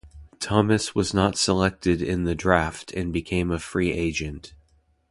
[0.39, 4.55] Thomas was not selected in the draft and became a free agent.